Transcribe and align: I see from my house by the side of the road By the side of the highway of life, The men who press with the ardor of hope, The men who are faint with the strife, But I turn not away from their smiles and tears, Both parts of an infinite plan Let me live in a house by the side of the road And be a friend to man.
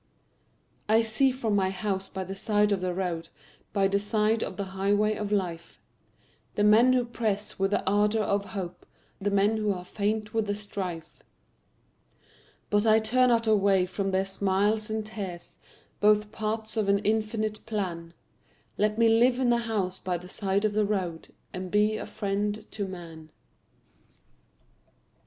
I 0.89 1.03
see 1.03 1.29
from 1.31 1.55
my 1.55 1.69
house 1.69 2.09
by 2.09 2.23
the 2.23 2.33
side 2.35 2.71
of 2.71 2.81
the 2.81 2.91
road 2.91 3.29
By 3.71 3.87
the 3.87 3.99
side 3.99 4.41
of 4.43 4.57
the 4.57 4.63
highway 4.73 5.13
of 5.13 5.31
life, 5.31 5.79
The 6.55 6.63
men 6.63 6.93
who 6.93 7.05
press 7.05 7.59
with 7.59 7.69
the 7.69 7.85
ardor 7.87 8.23
of 8.23 8.45
hope, 8.45 8.87
The 9.19 9.29
men 9.29 9.57
who 9.57 9.71
are 9.71 9.85
faint 9.85 10.33
with 10.33 10.47
the 10.47 10.55
strife, 10.55 11.21
But 12.71 12.87
I 12.87 12.97
turn 12.97 13.29
not 13.29 13.45
away 13.45 13.85
from 13.85 14.09
their 14.09 14.25
smiles 14.25 14.89
and 14.89 15.05
tears, 15.05 15.59
Both 15.99 16.31
parts 16.31 16.77
of 16.77 16.89
an 16.89 16.97
infinite 17.05 17.63
plan 17.67 18.15
Let 18.79 18.97
me 18.97 19.07
live 19.07 19.39
in 19.39 19.53
a 19.53 19.59
house 19.59 19.99
by 19.99 20.17
the 20.17 20.27
side 20.29 20.65
of 20.65 20.73
the 20.73 20.83
road 20.83 21.31
And 21.53 21.69
be 21.69 21.97
a 21.97 22.07
friend 22.07 22.55
to 22.71 22.87
man. 22.87 23.29